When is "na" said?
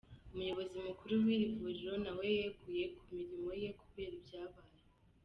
2.03-2.11